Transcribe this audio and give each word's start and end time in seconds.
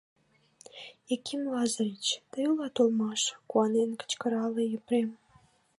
Яким 1.15 1.41
Лазырыч, 1.51 2.05
тый 2.31 2.45
улат 2.51 2.75
улмаш!— 2.81 3.21
куанен 3.49 3.91
кычкырале 3.99 4.63
Епрем. 4.77 5.09